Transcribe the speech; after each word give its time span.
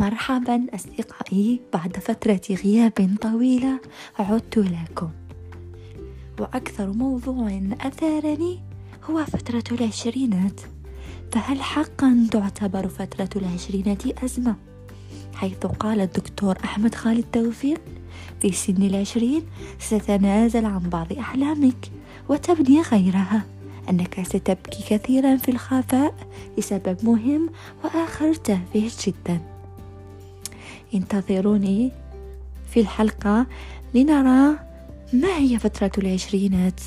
مرحبا 0.00 0.66
أصدقائي 0.74 1.60
بعد 1.72 1.96
فترة 1.96 2.40
غياب 2.64 3.16
طويلة 3.22 3.80
عدت 4.18 4.58
لكم. 4.58 5.10
وأكثر 6.40 6.92
موضوع 6.92 7.60
أثارني 7.80 8.60
هو 9.10 9.24
فترة 9.24 9.64
العشرينات. 9.72 10.60
فهل 11.32 11.62
حقا 11.62 12.28
تعتبر 12.30 12.88
فترة 12.88 13.28
العشرينات 13.36 14.24
أزمة؟ 14.24 14.56
حيث 15.34 15.66
قال 15.66 16.00
الدكتور 16.00 16.58
أحمد 16.64 16.94
خالد 16.94 17.24
توفيق 17.32 17.80
في 18.40 18.52
سن 18.52 18.82
العشرين 18.82 19.42
ستتنازل 19.78 20.64
عن 20.64 20.80
بعض 20.80 21.12
أحلامك 21.12 21.90
وتبني 22.28 22.82
غيرها 22.82 23.42
أنك 23.90 24.22
ستبكي 24.22 24.82
كثيرا 24.88 25.36
في 25.36 25.50
الخفاء 25.50 26.14
لسبب 26.58 26.96
مهم 27.02 27.50
وآخر 27.84 28.34
تافه 28.34 28.90
جدا. 29.06 29.49
انتظروني 30.94 31.92
في 32.70 32.80
الحلقة 32.80 33.46
لنرى 33.94 34.56
ما 35.12 35.36
هي 35.36 35.58
فترة 35.58 35.90
العشرينات. 35.98 36.80